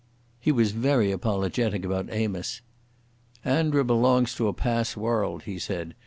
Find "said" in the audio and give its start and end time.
5.59-5.93